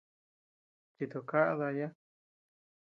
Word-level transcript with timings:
Chito 0.95 1.19
kaʼa 1.29 1.53
daya. 1.59 1.87